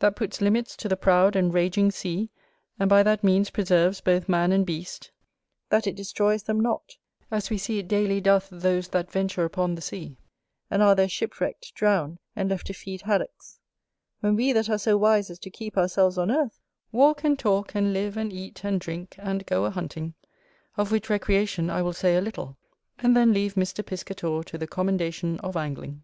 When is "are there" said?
10.82-11.08